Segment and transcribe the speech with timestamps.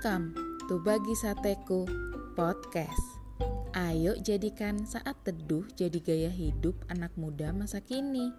[0.00, 0.32] Welcome
[0.64, 1.84] to Bagi Sateku
[2.32, 3.20] Podcast.
[3.76, 8.32] Ayo jadikan saat teduh jadi gaya hidup anak muda masa kini.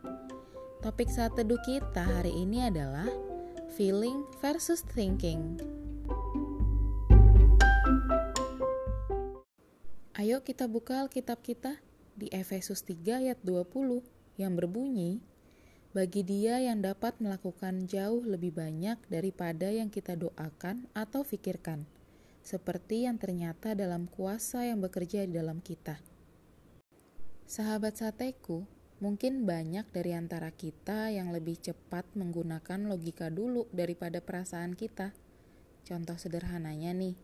[0.81, 3.05] Topik saat teduh kita hari ini adalah
[3.77, 5.61] feeling versus thinking.
[10.17, 11.77] Ayo kita buka Alkitab kita
[12.17, 14.01] di Efesus 3 ayat 20
[14.41, 15.21] yang berbunyi,
[15.91, 21.83] bagi dia yang dapat melakukan jauh lebih banyak daripada yang kita doakan atau pikirkan,
[22.47, 25.99] seperti yang ternyata dalam kuasa yang bekerja di dalam kita.
[27.43, 28.63] Sahabat sateku,
[29.03, 35.11] mungkin banyak dari antara kita yang lebih cepat menggunakan logika dulu daripada perasaan kita.
[35.83, 37.19] Contoh sederhananya nih,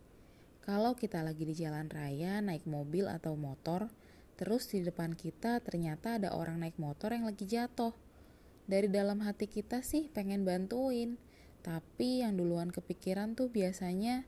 [0.60, 3.88] kalau kita lagi di jalan raya naik mobil atau motor,
[4.36, 7.96] terus di depan kita ternyata ada orang naik motor yang lagi jatuh
[8.68, 11.16] dari dalam hati kita sih pengen bantuin,
[11.64, 14.28] tapi yang duluan kepikiran tuh biasanya,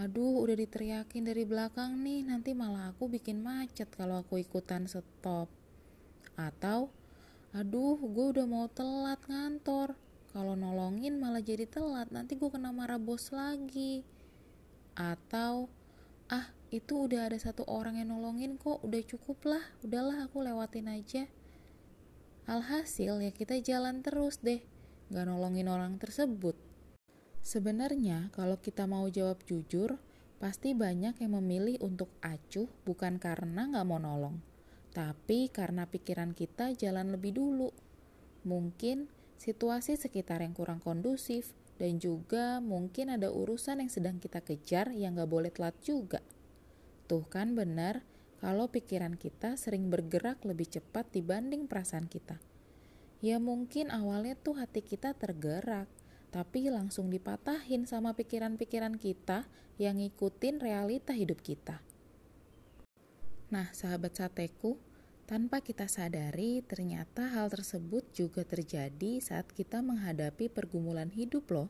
[0.00, 5.52] aduh udah diteriakin dari belakang nih, nanti malah aku bikin macet kalau aku ikutan stop.
[6.40, 6.88] Atau,
[7.52, 9.92] aduh gue udah mau telat ngantor,
[10.32, 14.00] kalau nolongin malah jadi telat, nanti gue kena marah bos lagi.
[14.96, 15.68] Atau,
[16.32, 20.88] ah itu udah ada satu orang yang nolongin kok, udah cukup lah, udahlah aku lewatin
[20.88, 21.28] aja.
[22.50, 24.58] Alhasil ya kita jalan terus deh,
[25.14, 26.58] gak nolongin orang tersebut.
[27.46, 30.02] Sebenarnya kalau kita mau jawab jujur,
[30.42, 34.42] pasti banyak yang memilih untuk acuh bukan karena gak mau nolong,
[34.90, 37.70] tapi karena pikiran kita jalan lebih dulu.
[38.42, 39.06] Mungkin
[39.38, 45.14] situasi sekitar yang kurang kondusif, dan juga mungkin ada urusan yang sedang kita kejar yang
[45.14, 46.18] gak boleh telat juga.
[47.06, 48.02] Tuh kan benar,
[48.40, 52.40] kalau pikiran kita sering bergerak lebih cepat dibanding perasaan kita.
[53.20, 55.92] Ya mungkin awalnya tuh hati kita tergerak,
[56.32, 59.44] tapi langsung dipatahin sama pikiran-pikiran kita
[59.76, 61.84] yang ngikutin realita hidup kita.
[63.52, 64.80] Nah, sahabat sateku,
[65.28, 71.68] tanpa kita sadari, ternyata hal tersebut juga terjadi saat kita menghadapi pergumulan hidup loh.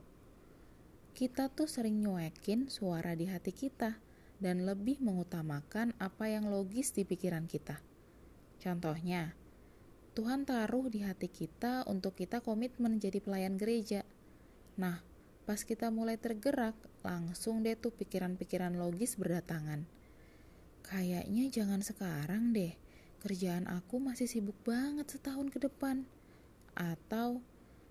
[1.17, 3.99] Kita tuh sering nyuekin suara di hati kita,
[4.41, 7.79] dan lebih mengutamakan apa yang logis di pikiran kita.
[8.57, 9.37] Contohnya,
[10.17, 14.03] Tuhan taruh di hati kita untuk kita komitmen jadi pelayan gereja.
[14.81, 15.05] Nah,
[15.45, 16.75] pas kita mulai tergerak,
[17.05, 19.85] langsung deh tuh pikiran-pikiran logis berdatangan.
[20.83, 22.75] Kayaknya jangan sekarang deh,
[23.21, 26.09] kerjaan aku masih sibuk banget setahun ke depan.
[26.75, 27.45] Atau,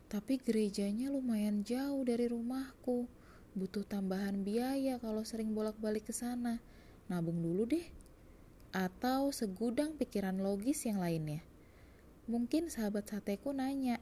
[0.10, 3.19] tapi gerejanya lumayan jauh dari rumahku
[3.60, 6.64] butuh tambahan biaya kalau sering bolak-balik ke sana.
[7.12, 7.84] Nabung dulu deh.
[8.72, 11.44] Atau segudang pikiran logis yang lainnya.
[12.30, 13.98] Mungkin sahabat sateku nanya,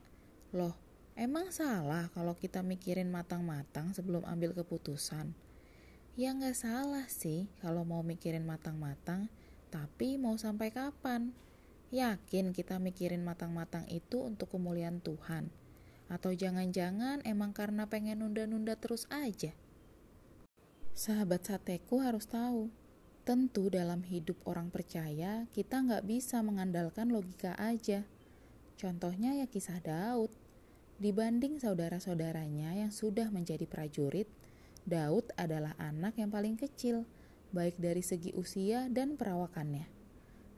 [0.52, 0.76] loh
[1.18, 5.32] emang salah kalau kita mikirin matang-matang sebelum ambil keputusan?
[6.20, 9.32] Ya nggak salah sih kalau mau mikirin matang-matang,
[9.72, 11.32] tapi mau sampai kapan?
[11.88, 15.48] Yakin kita mikirin matang-matang itu untuk kemuliaan Tuhan?
[16.08, 19.52] Atau jangan-jangan emang karena pengen nunda-nunda terus aja?
[20.98, 22.72] Sahabat sateku harus tahu,
[23.28, 28.08] tentu dalam hidup orang percaya kita nggak bisa mengandalkan logika aja.
[28.80, 30.32] Contohnya ya kisah Daud.
[30.98, 34.26] Dibanding saudara-saudaranya yang sudah menjadi prajurit,
[34.88, 37.06] Daud adalah anak yang paling kecil,
[37.54, 39.86] baik dari segi usia dan perawakannya.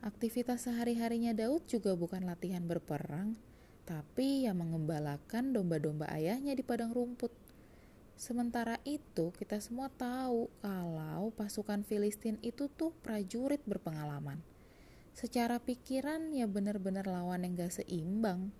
[0.00, 3.36] Aktivitas sehari-harinya Daud juga bukan latihan berperang,
[3.90, 7.34] tapi yang mengembalakan domba-domba ayahnya di padang rumput.
[8.14, 14.38] Sementara itu, kita semua tahu kalau pasukan Filistin itu tuh prajurit berpengalaman.
[15.10, 18.54] Secara pikiran ya benar-benar lawan yang gak seimbang.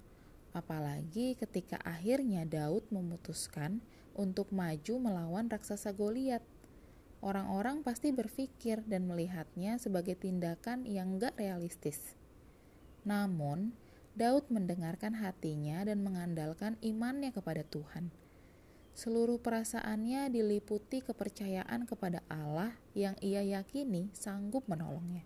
[0.50, 3.78] Apalagi ketika akhirnya Daud memutuskan
[4.18, 6.42] untuk maju melawan raksasa Goliat.
[7.22, 12.18] Orang-orang pasti berpikir dan melihatnya sebagai tindakan yang gak realistis.
[13.06, 13.70] Namun,
[14.18, 18.10] Daud mendengarkan hatinya dan mengandalkan imannya kepada Tuhan.
[18.91, 25.22] Seluruh perasaannya diliputi kepercayaan kepada Allah yang ia yakini sanggup menolongnya.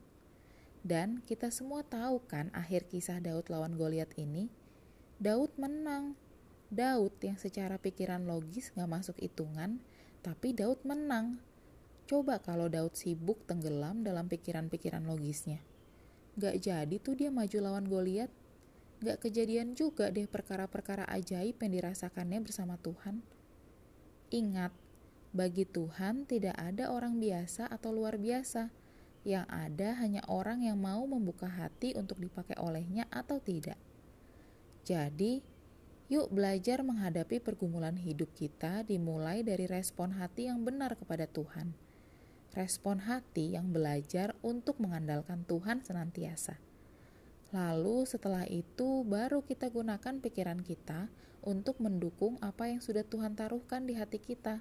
[0.85, 4.53] Dan kita semua tahu kan akhir kisah Daud lawan Goliat ini,
[5.17, 6.13] Daud menang.
[6.69, 9.81] Daud yang secara pikiran logis gak masuk hitungan,
[10.21, 11.41] tapi Daud menang.
[12.05, 15.65] Coba kalau Daud sibuk tenggelam dalam pikiran-pikiran logisnya.
[16.37, 18.29] Gak jadi tuh dia maju lawan Goliat
[19.03, 23.25] gak kejadian juga deh perkara-perkara ajaib yang dirasakannya bersama Tuhan.
[24.31, 24.71] Ingat,
[25.35, 28.71] bagi Tuhan tidak ada orang biasa atau luar biasa.
[29.25, 33.81] Yang ada hanya orang yang mau membuka hati untuk dipakai olehnya atau tidak.
[34.85, 35.41] Jadi,
[36.13, 41.73] Yuk belajar menghadapi pergumulan hidup kita dimulai dari respon hati yang benar kepada Tuhan.
[42.53, 46.61] Respon hati yang belajar untuk mengandalkan Tuhan senantiasa.
[47.55, 51.07] Lalu setelah itu baru kita gunakan pikiran kita
[51.47, 54.59] untuk mendukung apa yang sudah Tuhan taruhkan di hati kita.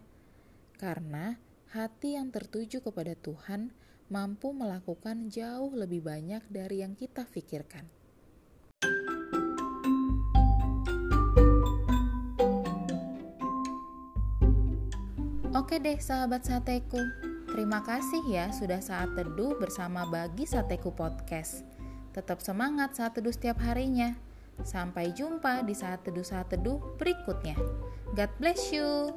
[0.77, 1.41] Karena
[1.73, 3.73] hati yang tertuju kepada Tuhan
[4.13, 7.89] mampu melakukan jauh lebih banyak dari yang kita pikirkan.
[15.57, 17.01] Oke deh sahabat sateku,
[17.49, 21.72] terima kasih ya sudah saat teduh bersama Bagi Sateku Podcast.
[22.13, 24.13] Tetap semangat saat teduh setiap harinya.
[24.61, 27.57] Sampai jumpa di saat teduh saat teduh berikutnya.
[28.13, 29.09] God bless you.